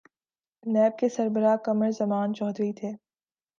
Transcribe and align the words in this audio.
NAB 0.63 0.97
کے 0.99 1.09
سربراہ 1.09 1.55
قمر 1.65 1.89
زمان 1.91 2.33
چوہدری 2.33 2.71
تھے۔ 2.73 2.91